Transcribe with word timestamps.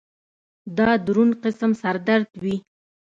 دا 0.77 0.89
درون 1.05 1.29
قسم 1.43 1.71
سر 1.81 1.95
درد 2.07 2.29
وي 2.43 2.55